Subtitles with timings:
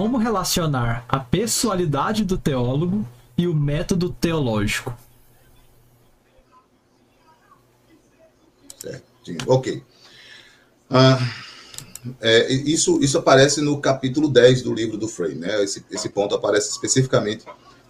[0.00, 3.06] como relacionar a pessoalidade do teólogo
[3.36, 4.96] e o método teológico.
[8.78, 9.04] Certo.
[9.46, 9.82] Ok.
[10.88, 11.18] Ah,
[12.18, 15.62] é, isso, isso aparece no capítulo 10 do livro do Frame, né?
[15.62, 17.44] Esse, esse ponto aparece especificamente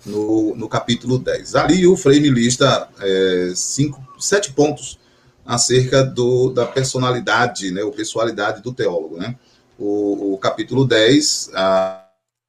[0.05, 1.55] no, no capítulo 10.
[1.55, 4.99] Ali o Frame lista é, cinco, sete pontos
[5.47, 9.37] acerca do, da personalidade, né, ou pessoalidade do teólogo, né?
[9.79, 12.00] O, o capítulo 10, a, a,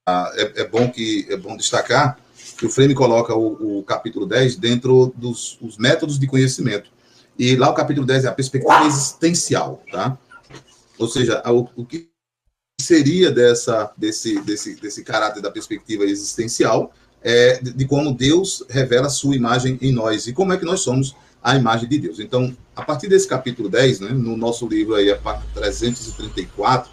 [0.10, 2.18] é, é, bom que é bom destacar
[2.58, 6.92] que o Frame coloca o, o capítulo 10 dentro dos métodos de conhecimento.
[7.38, 10.18] E lá o capítulo 10 é a perspectiva existencial, tá?
[10.98, 12.10] Ou seja, o, o que
[12.80, 19.10] seria dessa, desse, desse, desse caráter da perspectiva existencial é de, de como Deus revela
[19.10, 22.20] sua imagem em nós e como é que nós somos a imagem de Deus.
[22.20, 26.92] Então, a partir desse capítulo 10, né, no nosso livro aí, a parte 334,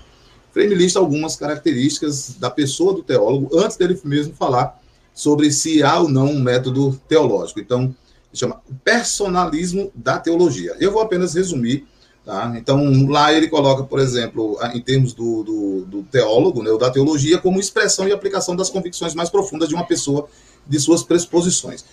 [0.53, 4.81] Frame lista algumas características da pessoa do teólogo antes dele mesmo falar
[5.15, 7.61] sobre se há ou não um método teológico.
[7.61, 7.95] Então,
[8.33, 10.77] chama personalismo da teologia.
[10.79, 11.87] Eu vou apenas resumir
[12.29, 12.53] Tá?
[12.59, 16.91] Então, lá ele coloca, por exemplo, em termos do, do, do teólogo, né, ou da
[16.91, 20.29] teologia, como expressão e aplicação das convicções mais profundas de uma pessoa,
[20.67, 21.87] de suas pressuposições.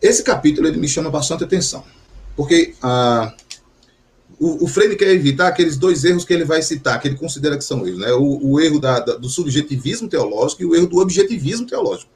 [0.00, 1.84] Esse capítulo ele me chama bastante atenção,
[2.34, 3.34] porque ah,
[4.38, 7.56] o, o Freire quer evitar aqueles dois erros que ele vai citar, que ele considera
[7.56, 8.12] que são erros, né?
[8.12, 12.10] o, o erro da, da, do subjetivismo teológico e o erro do objetivismo teológico.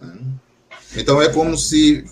[0.00, 0.18] Né?
[0.96, 2.04] Então, é como se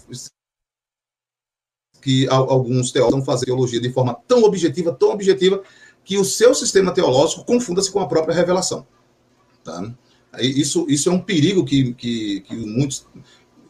[2.03, 5.63] que alguns teólogos fazem teologia de forma tão objetiva, tão objetiva,
[6.05, 8.87] que o seu sistema teológico confunda-se com a própria revelação.
[9.65, 9.91] Tá?
[10.39, 13.07] Isso, isso é um perigo que, que, que muitos,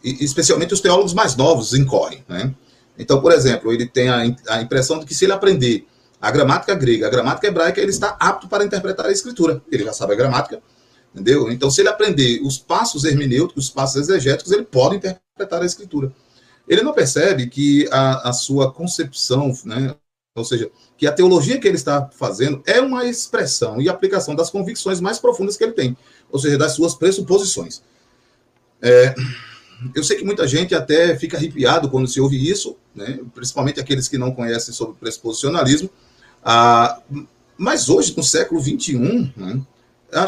[0.02, 2.24] especialmente os teólogos mais novos, incorrem.
[2.28, 2.52] Né?
[2.98, 5.86] Então, por exemplo, ele tem a, a impressão de que se ele aprender
[6.20, 9.62] a gramática grega, a gramática hebraica, ele está apto para interpretar a escritura.
[9.70, 10.62] Ele já sabe a gramática,
[11.12, 11.50] entendeu?
[11.50, 16.12] Então, se ele aprender os passos hermenêuticos, os passos exegéticos, ele pode interpretar a escritura
[16.68, 19.94] ele não percebe que a, a sua concepção, né,
[20.36, 24.50] ou seja, que a teologia que ele está fazendo é uma expressão e aplicação das
[24.50, 25.96] convicções mais profundas que ele tem,
[26.30, 27.82] ou seja, das suas pressuposições.
[28.82, 29.14] É,
[29.94, 34.08] eu sei que muita gente até fica arrepiado quando se ouve isso, né, principalmente aqueles
[34.08, 35.90] que não conhecem sobre pressuposicionalismo,
[36.44, 37.00] ah,
[37.56, 39.60] mas hoje, no século XXI, né,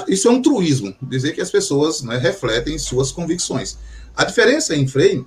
[0.09, 3.79] isso é um truísmo, dizer que as pessoas né, refletem suas convicções.
[4.17, 5.25] A diferença em Frei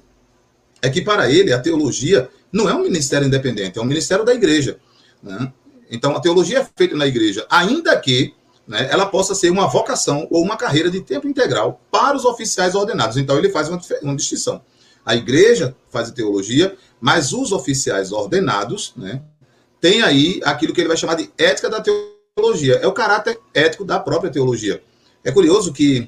[0.82, 4.34] é que para ele a teologia não é um ministério independente, é um ministério da
[4.34, 4.78] igreja.
[5.22, 5.52] Né?
[5.90, 8.34] Então a teologia é feita na igreja, ainda que
[8.70, 12.76] né, ela possa ser uma vocação ou uma carreira de tempo integral para os oficiais
[12.76, 13.18] ordenados.
[13.18, 14.62] Então ele faz uma, uma distinção.
[15.04, 19.24] A igreja faz teologia, mas os oficiais ordenados né,
[19.82, 22.76] têm aí aquilo que ele vai chamar de ética da teologia.
[22.76, 24.84] É o caráter ético da própria teologia.
[25.24, 26.08] É curioso que,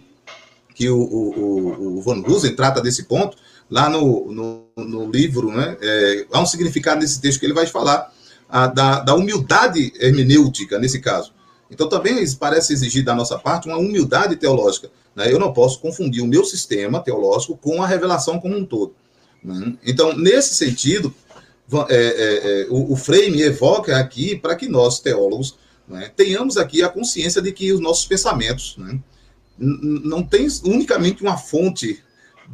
[0.75, 3.37] que o, o, o Van Husen trata desse ponto,
[3.71, 7.65] lá no, no, no livro, né, é, há um significado nesse texto que ele vai
[7.65, 8.13] falar
[8.47, 11.33] a, da, da humildade hermenêutica, nesse caso.
[11.71, 14.91] Então, também parece exigir da nossa parte uma humildade teológica.
[15.15, 15.31] Né?
[15.31, 18.93] Eu não posso confundir o meu sistema teológico com a revelação como um todo.
[19.41, 19.77] Né?
[19.83, 21.13] Então, nesse sentido,
[21.89, 26.83] é, é, é, o, o Frame evoca aqui para que nós, teólogos, né, tenhamos aqui
[26.83, 28.99] a consciência de que os nossos pensamentos né,
[29.57, 32.03] não têm unicamente uma fonte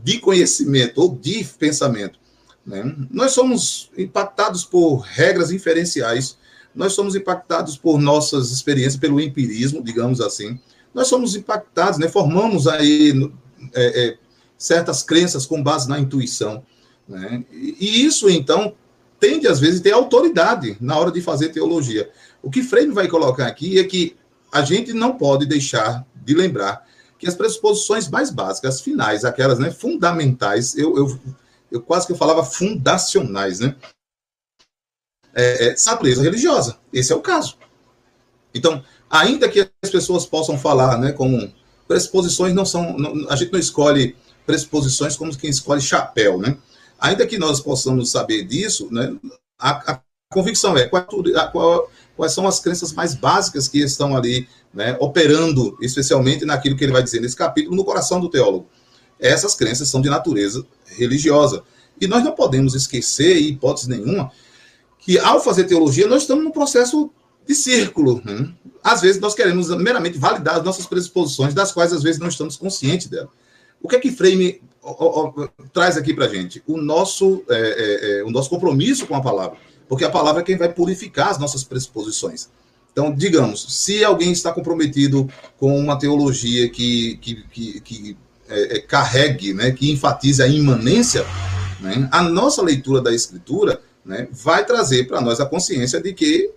[0.04, 2.20] de conhecimento ou de pensamento.
[2.66, 2.96] Né?
[3.10, 6.38] Nós somos impactados por regras inferenciais,
[6.78, 10.60] nós somos impactados por nossas experiências, pelo empirismo, digamos assim.
[10.94, 12.08] Nós somos impactados, né?
[12.08, 13.32] formamos aí
[13.74, 14.18] é, é,
[14.58, 16.64] certas crenças com base na intuição.
[17.10, 17.44] Né?
[17.52, 18.74] E, isso, então,
[19.20, 22.12] tende, às vezes, a ter autoridade na hora de fazer teologia.
[22.44, 24.16] O que Freire vai colocar aqui é que
[24.54, 26.86] a gente não pode deixar de lembrar
[27.18, 31.20] que as pressuposições mais básicas, finais, aquelas né, fundamentais, eu, eu,
[31.72, 33.76] eu quase que eu falava fundacionais, né?
[35.40, 35.76] É, é,
[36.24, 36.78] religiosa.
[36.92, 37.58] Esse é o caso.
[38.56, 41.54] Então, ainda que as pessoas possam falar, né, como
[41.88, 44.16] pressuposições não são, não, a gente não escolhe
[44.48, 46.58] pressuposições como quem escolhe chapéu, né?
[47.00, 49.16] Ainda que nós possamos saber disso, né,
[49.60, 50.02] a, a
[50.32, 51.06] convicção é qual,
[51.52, 56.84] qual, quais são as crenças mais básicas que estão ali né, operando, especialmente naquilo que
[56.84, 58.68] ele vai dizer nesse capítulo, no coração do teólogo.
[59.20, 61.64] Essas crenças são de natureza religiosa.
[62.02, 64.32] E nós não podemos esquecer, em hipótese nenhuma,
[65.08, 67.10] que ao fazer teologia, nós estamos num processo
[67.48, 68.22] de círculo.
[68.26, 68.50] Né?
[68.84, 72.58] Às vezes nós queremos meramente validar as nossas pressuposições, das quais às vezes não estamos
[72.58, 73.30] conscientes dela.
[73.82, 74.62] O que é que Frame
[75.72, 76.62] traz aqui para a gente?
[76.68, 79.58] O nosso, é, é, é, o nosso compromisso com a palavra.
[79.88, 82.50] Porque a palavra é quem vai purificar as nossas pressuposições.
[82.92, 88.18] Então, digamos, se alguém está comprometido com uma teologia que, que, que, que
[88.50, 91.26] é, é, carregue, né, que enfatize a imanência,
[91.80, 96.50] né, a nossa leitura da Escritura né, vai trazer para nós a consciência de que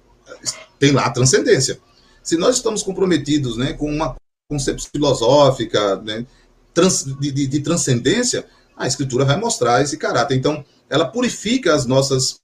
[0.79, 1.79] tem lá a transcendência.
[2.23, 4.17] Se nós estamos comprometidos né, com uma
[4.49, 6.25] concepção filosófica né,
[6.73, 10.37] trans, de, de, de transcendência, a Escritura vai mostrar esse caráter.
[10.37, 12.37] Então, ela purifica as nossas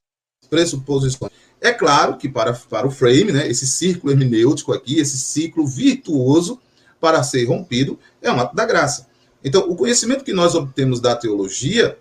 [0.51, 1.33] pressuposições.
[1.61, 6.61] É claro que para, para o frame, né, esse círculo hermenêutico aqui, esse ciclo virtuoso
[7.01, 9.07] para ser rompido, é um ato da graça.
[9.43, 11.97] Então, o conhecimento que nós obtemos da teologia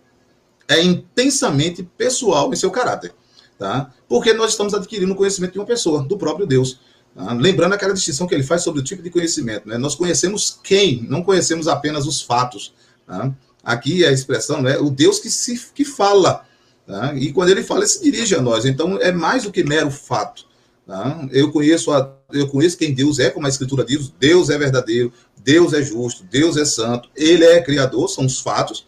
[0.67, 3.13] é intensamente pessoal em seu caráter,
[3.57, 3.93] tá?
[4.07, 6.79] Porque nós estamos adquirindo o conhecimento de uma pessoa, do próprio Deus.
[7.15, 7.33] Tá?
[7.33, 9.77] Lembrando aquela distinção que ele faz sobre o tipo de conhecimento, né?
[9.77, 12.73] Nós conhecemos quem, não conhecemos apenas os fatos.
[13.05, 13.33] Tá?
[13.63, 14.77] Aqui a expressão, né?
[14.77, 16.45] O Deus que se que fala,
[16.85, 17.13] tá?
[17.15, 18.65] E quando ele fala, ele se dirige a nós.
[18.65, 20.45] Então, é mais do que mero fato.
[20.85, 21.27] Tá?
[21.31, 25.11] Eu conheço a, eu conheço quem Deus é, como a Escritura diz, Deus é verdadeiro,
[25.43, 28.85] Deus é justo, Deus é santo, Ele é criador, são os fatos,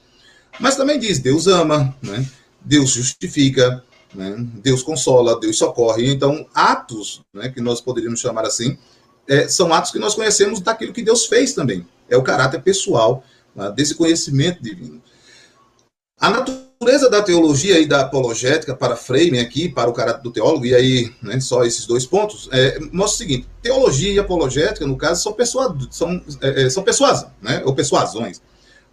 [0.59, 2.25] mas também diz, Deus ama, né?
[2.61, 3.83] Deus justifica,
[4.13, 4.35] né?
[4.37, 6.09] Deus consola, Deus socorre.
[6.11, 8.77] Então, atos, né, que nós poderíamos chamar assim,
[9.27, 11.85] é, são atos que nós conhecemos daquilo que Deus fez também.
[12.09, 13.23] É o caráter pessoal
[13.55, 15.01] né, desse conhecimento divino.
[16.19, 20.65] A natureza da teologia e da apologética para frame aqui, para o caráter do teólogo,
[20.65, 24.97] e aí né, só esses dois pontos, é, mostra o seguinte: teologia e apologética, no
[24.97, 28.41] caso, são, pessoa, são, é, é, são pessoas, né, ou persuasões.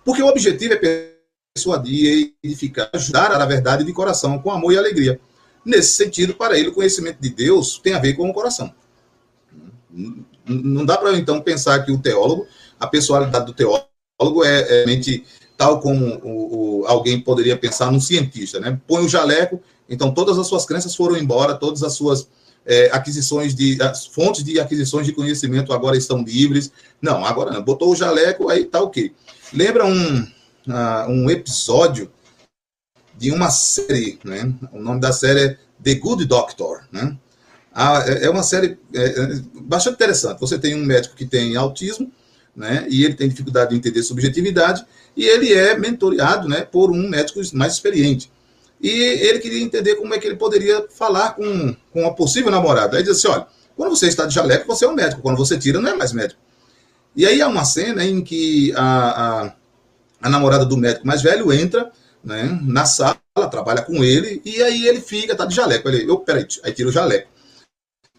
[0.05, 1.14] Porque o objetivo é
[1.55, 5.21] persuadir, edificar, ajudar a verdade de coração, com amor e alegria.
[5.65, 8.75] Nesse sentido, para ele, o conhecimento de Deus tem a ver com o coração.
[10.45, 12.45] Não dá para, então, pensar que o teólogo,
[12.79, 15.25] a personalidade do teólogo é, é mente
[15.57, 18.77] tal como o, o, alguém poderia pensar num cientista, né?
[18.89, 22.29] Põe o jaleco, então todas as suas crenças foram embora, todas as suas
[22.67, 26.73] é, aquisições de as fontes de aquisições de conhecimento agora estão livres.
[27.01, 27.63] Não, agora não.
[27.63, 29.13] Botou o jaleco, aí tá ok.
[29.53, 30.27] Lembra um,
[30.69, 32.11] uh, um episódio
[33.17, 34.53] de uma série, né?
[34.73, 37.17] O nome da série é The Good Doctor, né?
[37.73, 40.41] Ah, é, uma série é, é, bastante interessante.
[40.41, 42.11] Você tem um médico que tem autismo,
[42.55, 42.87] né?
[42.89, 44.85] E ele tem dificuldade de entender subjetividade
[45.17, 46.63] e ele é mentoreado, né?
[46.63, 48.31] Por um médico mais experiente.
[48.81, 52.97] E ele queria entender como é que ele poderia falar com, com a possível namorada.
[52.97, 53.47] Aí diz assim, olha,
[53.77, 55.23] quando você está de jaleco, você é um médico.
[55.23, 56.41] Quando você tira, não é mais médico.
[57.17, 59.53] E aí há uma cena em que a, a,
[60.25, 61.93] a namorada do médico mais velho entra
[62.25, 63.19] né, na sala,
[63.51, 65.87] trabalha com ele, e aí ele fica, tá de jaleco.
[65.87, 67.29] Ele, eu, peraí, aí tira o jaleco.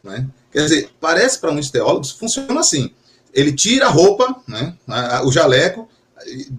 [0.04, 0.28] Né?
[0.52, 2.92] Quer dizer, parece para uns teólogos, funciona assim.
[3.34, 4.76] Ele tira a roupa, né,
[5.24, 5.90] o jaleco,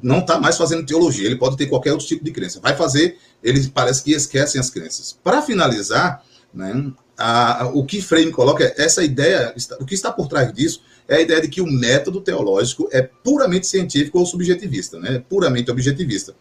[0.03, 2.59] não está mais fazendo teologia, ele pode ter qualquer outro tipo de crença.
[2.61, 5.17] Vai fazer, eles parece que esquecem as crenças.
[5.23, 10.27] Para finalizar, né, a, o que Frame coloca é essa ideia, o que está por
[10.27, 14.99] trás disso é a ideia de que o método teológico é puramente científico ou subjetivista,
[14.99, 16.35] né, puramente objetivista.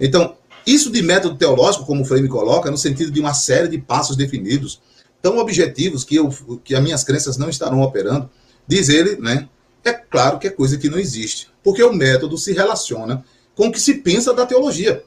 [0.00, 3.78] Então, isso de método teológico, como o Frame coloca, no sentido de uma série de
[3.78, 4.80] passos definidos,
[5.20, 6.28] tão objetivos que, eu,
[6.62, 8.30] que as minhas crenças não estarão operando,
[8.66, 9.48] diz ele, né,
[9.84, 13.24] é claro que é coisa que não existe, porque o método se relaciona
[13.54, 15.02] com o que se pensa da teologia.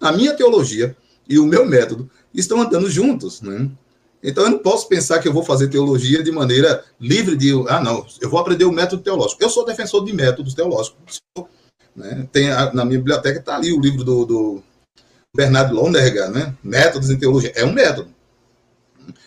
[0.00, 0.96] A minha teologia
[1.28, 3.70] e o meu método estão andando juntos, né?
[4.24, 7.78] Então eu não posso pensar que eu vou fazer teologia de maneira livre de, ah,
[7.78, 9.42] não, eu vou aprender o método teológico.
[9.42, 11.20] Eu sou defensor de métodos teológicos.
[11.94, 12.26] Né?
[12.32, 14.62] Tem na minha biblioteca está ali o livro do, do
[15.36, 16.54] Bernardo Lonergan, né?
[16.64, 17.52] Métodos em teologia.
[17.54, 18.08] É um método.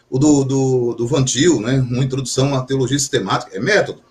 [0.10, 1.80] O do, do, do Van Til, né?
[1.80, 4.01] Uma introdução à teologia sistemática, é método.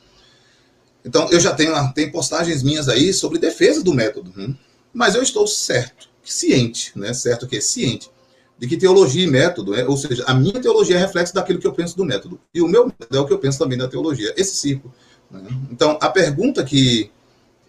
[1.05, 4.33] Então, eu já tenho, tem postagens minhas aí sobre defesa do método.
[4.37, 4.55] Né?
[4.93, 7.12] Mas eu estou certo, ciente, né?
[7.12, 8.11] certo que é ciente,
[8.59, 9.85] de que teologia e método, né?
[9.85, 12.41] ou seja, a minha teologia é reflexo daquilo que eu penso do método.
[12.55, 14.33] E o meu método é o que eu penso também da teologia.
[14.37, 14.93] Esse ciclo.
[15.31, 15.43] Né?
[15.71, 17.11] Então, a pergunta que,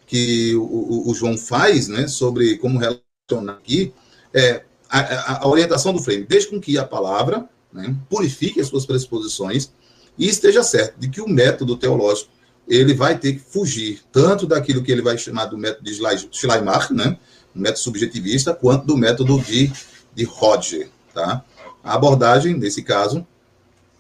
[0.05, 3.93] que o, o, João faz né, sobre como relacionar aqui
[4.33, 8.85] é a, a, orientação do frame, desde com que a palavra né, purifique as suas
[8.85, 9.71] pressuposições
[10.17, 12.31] e esteja certo de que o método teológico
[12.67, 15.93] ele vai ter que fugir tanto daquilo que ele vai chamar do método de
[16.31, 17.17] Schleiermacher, né,
[17.53, 19.71] método subjetivista, quanto do método de,
[20.17, 20.89] de Roger.
[21.13, 21.45] Tá?
[21.83, 23.25] A abordagem, nesse caso,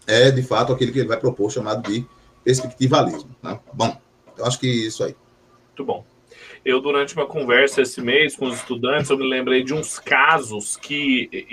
[0.07, 2.03] é de fato aquele que ele vai propor, chamado de
[2.43, 3.29] perspectivalismo.
[3.41, 3.59] Tá?
[3.71, 3.95] Bom,
[4.35, 5.15] eu acho que isso aí.
[5.69, 6.05] Muito bom.
[6.65, 10.75] Eu, durante uma conversa esse mês com os estudantes, eu me lembrei de uns casos
[10.75, 11.47] que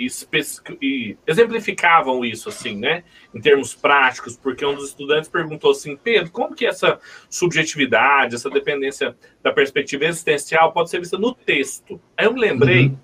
[1.25, 3.03] exemplificavam isso, assim, né?
[3.33, 8.49] Em termos práticos, porque um dos estudantes perguntou assim, Pedro, como que essa subjetividade, essa
[8.49, 12.01] dependência da perspectiva existencial pode ser vista no texto?
[12.17, 12.97] Aí eu me lembrei uhum.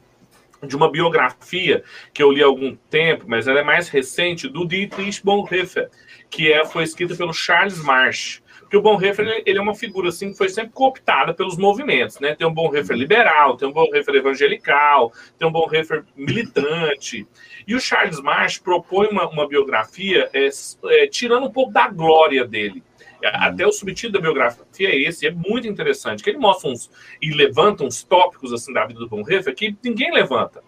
[0.64, 4.68] De uma biografia que eu li há algum tempo, mas ela é mais recente, do
[4.68, 5.90] Dietrich Bonhoeffer,
[6.30, 8.42] que é, foi escrita pelo Charles Marsh.
[8.72, 12.36] Porque o Bonhoeffer ele, é uma figura assim que foi sempre cooptada pelos movimentos, né?
[12.36, 17.28] Tem um Bonhoeffer liberal, tem um Bonhoeffer evangelical, tem um Bonhoeffer militante.
[17.68, 20.48] E o Charles Marsh propõe uma, uma biografia é,
[20.86, 22.82] é, tirando um pouco da glória dele.
[23.24, 26.90] Até o subtítulo da biografia é esse, é muito interessante, que ele mostra uns
[27.22, 30.64] e levanta uns tópicos assim da vida do Bonhoeffer que ninguém levanta.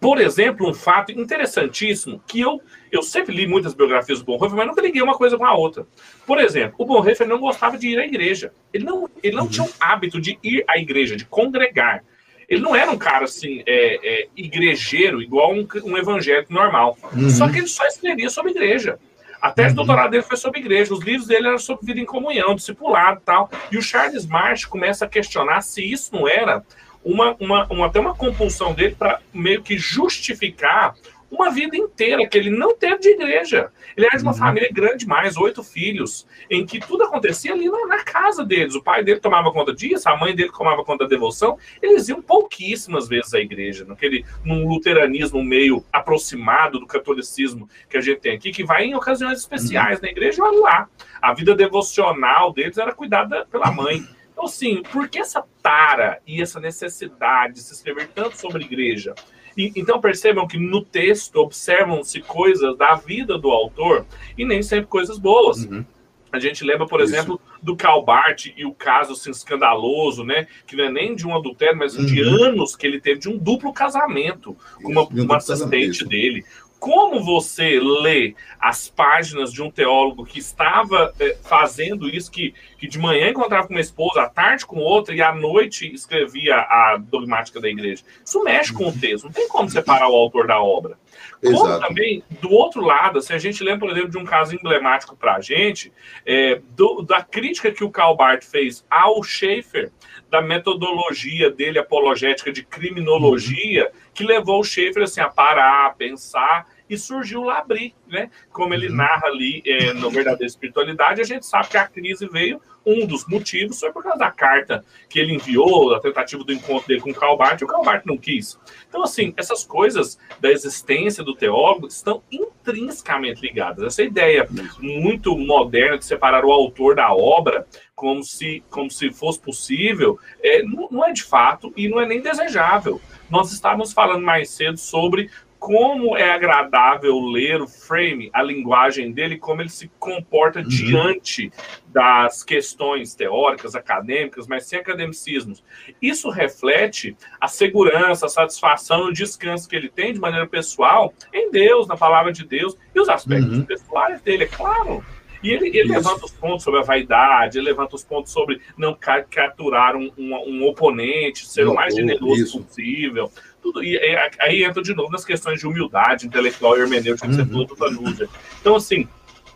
[0.00, 4.66] Por exemplo, um fato interessantíssimo que eu, eu sempre li muitas biografias do Bonhoeffer, mas
[4.66, 5.86] nunca liguei uma coisa com a outra.
[6.26, 8.50] Por exemplo, o Bonhoeffer não gostava de ir à igreja.
[8.72, 9.50] Ele não, ele não uhum.
[9.50, 12.02] tinha o hábito de ir à igreja, de congregar.
[12.48, 16.96] Ele não era um cara assim, é, é, igrejeiro, igual um, um evangélico normal.
[17.12, 17.28] Uhum.
[17.28, 18.98] Só que ele só escrevia sobre igreja.
[19.40, 19.76] A tese uhum.
[19.76, 23.24] doutorado dele foi sobre igreja, os livros dele eram sobre vida em comunhão, discipulado e
[23.24, 23.50] tal.
[23.72, 26.62] E o Charles Marsh começa a questionar se isso não era
[27.04, 30.94] uma, uma, uma até uma compulsão dele para meio que justificar
[31.30, 33.70] uma vida inteira que ele não teve de igreja.
[33.96, 34.38] Ele era de uma uhum.
[34.38, 38.74] família grande demais, oito filhos, em que tudo acontecia ali na, na, casa deles.
[38.74, 41.56] O pai dele tomava conta disso, a mãe dele tomava conta da devoção.
[41.80, 48.00] Eles iam pouquíssimas vezes à igreja, naquele, num luteranismo meio aproximado do catolicismo que a
[48.00, 50.06] gente tem aqui, que vai em ocasiões especiais uhum.
[50.06, 50.88] na igreja e olha lá.
[51.22, 54.02] A vida devocional deles era cuidada pela mãe.
[54.32, 59.14] Então, assim, por que essa tara e essa necessidade de se escrever tanto sobre igreja?
[59.60, 64.06] E, então percebam que no texto observam-se coisas da vida do autor
[64.38, 65.64] e nem sempre coisas boas.
[65.64, 65.84] Uhum.
[66.32, 67.12] A gente lembra, por Isso.
[67.12, 70.46] exemplo, do Calbart e o caso assim, escandaloso, né?
[70.66, 72.06] Que não é nem de um adultério, mas uhum.
[72.06, 76.44] de anos que ele teve de um duplo casamento com uma, uma assistente dele
[76.80, 82.88] como você lê as páginas de um teólogo que estava é, fazendo isso, que, que
[82.88, 86.96] de manhã encontrava com uma esposa, à tarde com outra, e à noite escrevia a
[86.96, 88.02] dogmática da igreja?
[88.24, 90.98] Isso mexe com o texto, não tem como separar o autor da obra.
[91.42, 91.86] Como Exato.
[91.86, 95.36] também, do outro lado, se a gente lembra, por exemplo, de um caso emblemático para
[95.36, 95.92] a gente,
[96.26, 99.90] é, do, da crítica que o Calbart fez ao Schaeffer,
[100.30, 104.00] da metodologia dele apologética de criminologia, uhum.
[104.14, 108.30] que levou o Schaeffer assim, a parar, a pensar e surgiu o Labri, né?
[108.52, 112.60] Como ele narra ali é, no Verdadeira Espiritualidade, a gente sabe que a crise veio,
[112.84, 116.88] um dos motivos foi por causa da carta que ele enviou, a tentativa do encontro
[116.88, 118.58] dele com o Calbart, e o Calbart não quis.
[118.88, 123.84] Então, assim, essas coisas da existência do teólogo estão intrinsecamente ligadas.
[123.84, 124.48] Essa ideia
[124.80, 130.62] muito moderna de separar o autor da obra como se, como se fosse possível, é,
[130.62, 133.00] não, não é de fato e não é nem desejável.
[133.28, 135.30] Nós estávamos falando mais cedo sobre
[135.60, 140.66] como é agradável ler o Frame, a linguagem dele, como ele se comporta uhum.
[140.66, 141.52] diante
[141.86, 145.62] das questões teóricas, acadêmicas, mas sem academicismos.
[146.00, 151.50] Isso reflete a segurança, a satisfação o descanso que ele tem de maneira pessoal em
[151.50, 153.64] Deus, na palavra de Deus, e os aspectos uhum.
[153.64, 155.04] pessoais dele, é claro.
[155.42, 158.94] E ele, ele levanta os pontos sobre a vaidade, ele levanta os pontos sobre não
[158.94, 162.60] capturar um, um, um oponente, ser o mais generoso isso.
[162.60, 163.30] possível
[163.60, 163.82] tudo.
[163.82, 163.98] E
[164.40, 167.66] aí entra de novo nas questões de humildade intelectual e hermenêutica que uhum.
[167.66, 168.28] você falou do
[168.60, 169.06] Então, assim,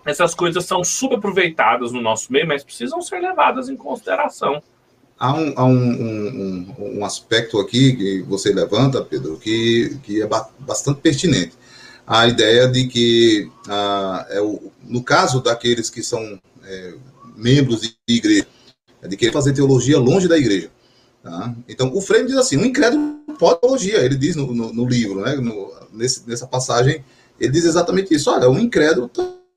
[0.05, 4.63] essas coisas são subaproveitadas no nosso meio, mas precisam ser levadas em consideração.
[5.19, 10.29] Há um, há um, um, um aspecto aqui que você levanta, Pedro, que, que é
[10.59, 11.53] bastante pertinente.
[12.07, 16.95] A ideia de que, ah, é o, no caso daqueles que são é,
[17.37, 18.47] membros de igreja,
[19.03, 20.71] é de querer fazer teologia longe da igreja.
[21.23, 21.55] Tá?
[21.69, 25.23] Então, o Frame diz assim: um incrédulo pode teologia, ele diz no, no, no livro,
[25.23, 25.35] né?
[25.37, 27.05] No, nesse, nessa passagem,
[27.41, 28.31] ele diz exatamente isso.
[28.31, 29.11] Olha, um incrédulo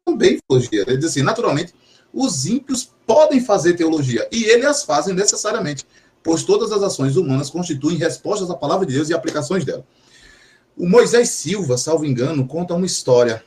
[0.06, 0.84] também teologia.
[0.88, 1.74] Ele diz assim: naturalmente,
[2.14, 5.86] os ímpios podem fazer teologia, e eles as fazem necessariamente,
[6.24, 9.86] pois todas as ações humanas constituem respostas à palavra de Deus e aplicações dela.
[10.78, 13.44] O Moisés Silva, salvo engano, conta uma história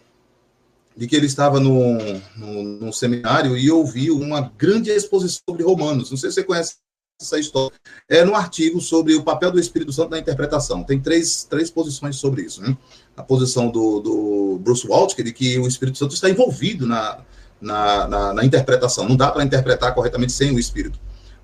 [0.97, 6.11] de que ele estava no seminário e ouviu uma grande exposição sobre Romanos.
[6.11, 6.75] Não sei se você conhece
[7.21, 7.77] essa história
[8.09, 10.83] é no artigo sobre o papel do Espírito Santo na interpretação.
[10.83, 12.63] Tem três, três posições sobre isso.
[12.63, 12.77] Né?
[13.17, 17.21] A posição do, do Bruce Waltke, de que o Espírito Santo está envolvido na,
[17.61, 19.09] na, na, na interpretação.
[19.09, 20.99] Não dá para interpretar corretamente sem o Espírito.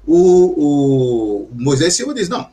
[0.06, 2.48] O, o, Moisés Silva diz: não,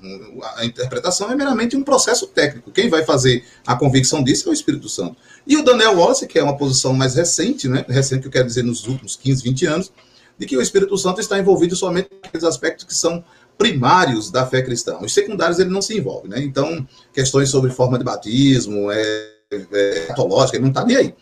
[0.55, 2.71] a interpretação é meramente um processo técnico.
[2.71, 5.15] Quem vai fazer a convicção disso é o Espírito Santo.
[5.45, 7.85] E o Daniel Wallace, que é uma posição mais recente, né?
[7.87, 9.93] recente que eu quero dizer nos últimos 15, 20 anos,
[10.37, 13.23] de que o Espírito Santo está envolvido somente naqueles aspectos que são
[13.55, 14.97] primários da fé cristã.
[14.99, 16.41] Os secundários ele não se envolve, né?
[16.41, 21.13] Então, questões sobre forma de batismo, é, é catológica, ele não está nem aí.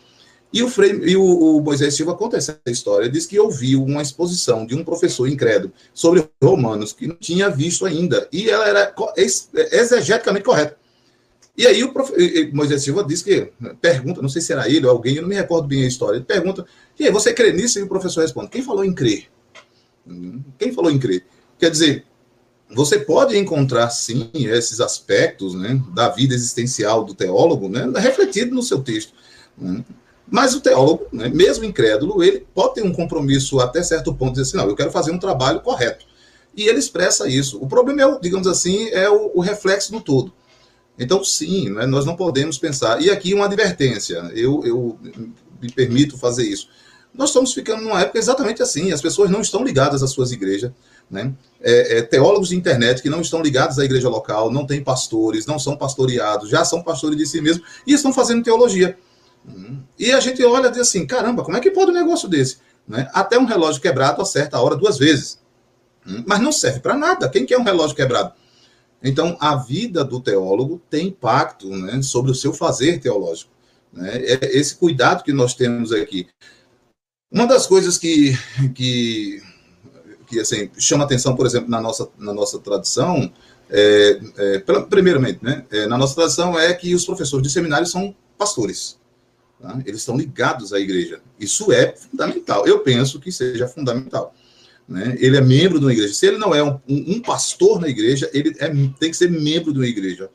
[0.52, 4.02] E o, Frei, e o, o Moisés Silva conta essa história, diz que ouviu uma
[4.02, 8.94] exposição de um professor incrédulo sobre Romanos que não tinha visto ainda, e ela era
[9.70, 10.76] exegeticamente correta.
[11.56, 11.92] E aí o.
[12.52, 15.34] Moisés Silva disse que, pergunta, não sei se era ele ou alguém, eu não me
[15.34, 16.66] recordo bem a história, ele pergunta,
[16.98, 17.78] e aí, você crê nisso?
[17.78, 19.28] E o professor responde, quem falou em crer?
[20.06, 21.24] Hum, quem falou em crer?
[21.58, 22.04] Quer dizer,
[22.74, 28.62] você pode encontrar, sim, esses aspectos né, da vida existencial do teólogo né, refletido no
[28.62, 29.12] seu texto.
[30.32, 34.44] Mas o teólogo, né, mesmo incrédulo, ele pode ter um compromisso até certo ponto, dizer
[34.44, 36.06] assim, não, eu quero fazer um trabalho correto.
[36.56, 37.62] E ele expressa isso.
[37.62, 40.32] O problema é, digamos assim, é o, o reflexo no todo.
[40.98, 43.02] Então, sim, né, nós não podemos pensar.
[43.02, 44.98] E aqui uma advertência, eu, eu
[45.60, 46.66] me permito fazer isso.
[47.14, 50.72] Nós estamos ficando numa época exatamente assim, as pessoas não estão ligadas às suas igrejas,
[51.10, 51.30] né?
[51.60, 55.44] É, é, teólogos de internet que não estão ligados à igreja local, não têm pastores,
[55.44, 58.96] não são pastoreados, já são pastores de si mesmos e estão fazendo teologia.
[59.98, 62.58] E a gente olha e diz assim: caramba, como é que pode um negócio desse?
[62.86, 63.08] Né?
[63.12, 65.40] Até um relógio quebrado acerta a hora duas vezes.
[66.26, 67.28] Mas não serve para nada.
[67.28, 68.32] Quem quer um relógio quebrado?
[69.02, 73.50] Então, a vida do teólogo tem impacto né, sobre o seu fazer teológico.
[73.92, 74.16] Né?
[74.16, 76.28] É esse cuidado que nós temos aqui.
[77.30, 78.36] Uma das coisas que,
[78.74, 79.42] que,
[80.26, 83.32] que assim, chama atenção, por exemplo, na nossa, na nossa tradição,
[83.70, 84.58] é, é,
[84.88, 88.98] primeiramente, né, é, na nossa tradição é que os professores de seminário são pastores.
[89.62, 89.80] Tá?
[89.86, 91.22] Eles estão ligados à igreja.
[91.38, 92.66] Isso é fundamental.
[92.66, 94.34] Eu penso que seja fundamental.
[94.88, 95.16] Né?
[95.20, 96.12] Ele é membro de uma igreja.
[96.12, 99.72] Se ele não é um, um, pastor na igreja, ele é, tem que ser membro
[99.72, 100.28] de uma igreja.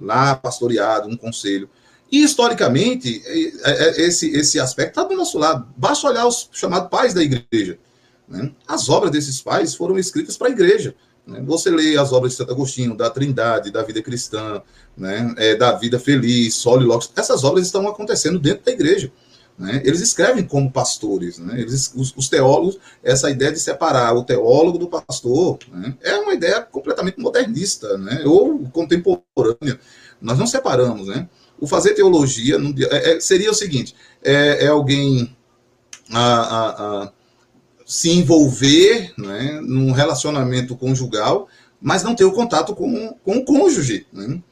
[0.00, 1.68] Lá, pastoreado, um conselho.
[2.10, 5.68] E, historicamente, é, é, é, esse, esse aspecto está do nosso lado.
[5.76, 7.78] Basta olhar os chamados pais da igreja.
[8.26, 8.50] Né?
[8.66, 10.94] As obras desses pais foram escritas para a igreja.
[11.26, 11.42] Né?
[11.46, 14.62] Você lê as obras de Santo Agostinho, da Trindade, da vida cristã,
[14.96, 15.34] né?
[15.36, 16.86] é, da vida feliz, Soli.
[17.16, 19.10] Essas obras estão acontecendo dentro da igreja.
[19.58, 19.82] Né?
[19.84, 21.38] Eles escrevem como pastores.
[21.38, 21.60] Né?
[21.60, 25.96] Eles, os, os, teólogos, essa ideia de separar o teólogo do pastor né?
[26.02, 28.22] é uma ideia completamente modernista né?
[28.26, 29.78] ou contemporânea.
[30.20, 31.06] Nós não separamos.
[31.06, 31.28] Né?
[31.60, 32.56] O fazer teologia
[32.90, 35.34] é, é, seria o seguinte: é, é alguém
[36.10, 36.68] a, a,
[37.02, 37.12] a,
[37.84, 41.48] se envolver né, num relacionamento conjugal,
[41.80, 44.06] mas não ter o contato com, com o cônjuge.
[44.12, 44.42] Né?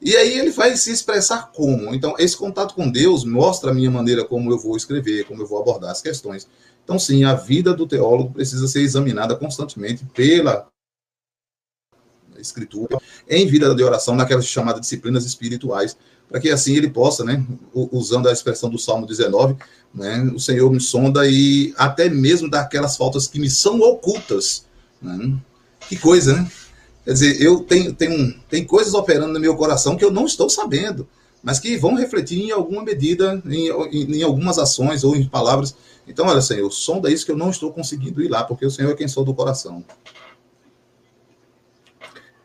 [0.00, 1.94] E aí ele vai se expressar como?
[1.94, 5.46] Então, esse contato com Deus mostra a minha maneira como eu vou escrever, como eu
[5.46, 6.48] vou abordar as questões.
[6.84, 10.66] Então, sim, a vida do teólogo precisa ser examinada constantemente pela
[12.38, 15.96] escritura, em vida de oração, naquelas chamadas disciplinas espirituais,
[16.28, 19.56] para que assim ele possa, né, usando a expressão do Salmo 19,
[19.94, 24.66] né, o Senhor me sonda e até mesmo daquelas faltas que me são ocultas.
[25.00, 25.34] Né?
[25.88, 26.50] Que coisa, né?
[27.04, 30.50] Quer dizer, eu tenho, tenho tem coisas operando no meu coração que eu não estou
[30.50, 31.08] sabendo,
[31.42, 35.74] mas que vão refletir em alguma medida, em, em, em algumas ações ou em palavras.
[36.06, 38.92] Então, olha, Senhor, sonda isso que eu não estou conseguindo ir lá, porque o Senhor
[38.92, 39.82] é quem sou do coração.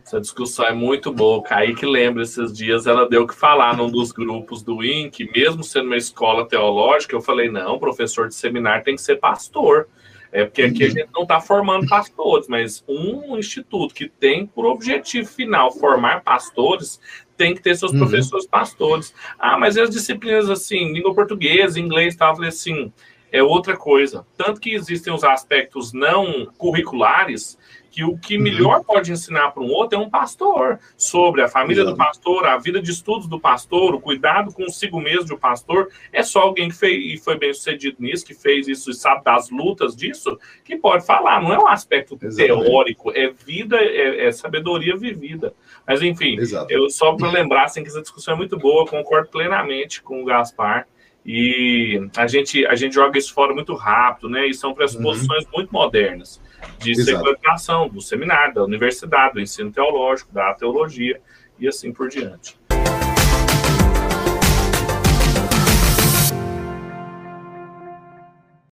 [0.06, 1.42] Essa discussão é muito boa.
[1.42, 5.88] Kaique lembra esses dias, ela deu que falar num dos grupos do INC, mesmo sendo
[5.88, 9.88] uma escola teológica, eu falei, não, professor de seminário tem que ser pastor.
[10.32, 10.94] É porque aqui a uhum.
[10.94, 17.00] gente não está formando pastores, mas um instituto que tem por objetivo final formar pastores
[17.38, 18.00] tem que ter seus uhum.
[18.00, 19.14] professores pastores.
[19.38, 22.92] Ah, mas as disciplinas assim, língua portuguesa, inglês, tal, eu falei assim,
[23.32, 24.26] é outra coisa.
[24.36, 27.58] Tanto que existem os aspectos não curriculares
[27.94, 28.44] que o que uhum.
[28.44, 32.58] melhor pode ensinar para um outro é um pastor sobre a família do pastor, a
[32.58, 35.90] vida de estudos do pastor, o cuidado consigo mesmo do pastor.
[36.12, 39.24] É só alguém que fez, e foi bem sucedido nisso, que fez isso e sabe
[39.24, 41.40] das lutas disso, que pode falar.
[41.40, 42.66] Não é um aspecto Exatamente.
[42.66, 45.54] teórico, é vida, é, é, sabedoria vivida.
[45.88, 46.74] Mas enfim, Exato.
[46.74, 50.26] eu só para lembrar assim, que essa discussão é muito boa, concordo plenamente com o
[50.26, 50.88] Gaspar.
[51.24, 54.48] E a gente, a gente joga isso fora muito rápido, né?
[54.48, 55.52] E são pressuposições uhum.
[55.54, 56.42] muito modernas
[56.80, 57.06] de Exato.
[57.06, 61.22] secularização do seminário, da universidade, do ensino teológico, da teologia
[61.60, 62.58] e assim por diante.